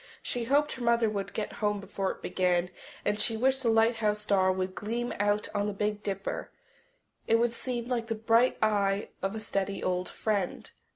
She 0.23 0.45
hoped 0.45 0.71
her 0.71 0.83
mother 0.83 1.07
would 1.11 1.31
get 1.31 1.53
home 1.61 1.79
before 1.79 2.09
it 2.09 2.23
began, 2.23 2.71
and 3.05 3.19
she 3.19 3.37
wished 3.37 3.61
the 3.61 3.69
lighthouse 3.69 4.21
star 4.21 4.51
would 4.51 4.73
gleam 4.73 5.13
out 5.19 5.47
on 5.53 5.67
the 5.67 5.73
Big 5.73 6.01
Dipper. 6.01 6.49
It 7.27 7.35
would 7.35 7.51
seem 7.51 7.87
like 7.87 8.07
the 8.07 8.15
bright 8.15 8.57
eye 8.63 9.09
of 9.21 9.35
a 9.35 9.39
steady 9.39 9.83
old 9.83 10.09
friend. 10.09 10.71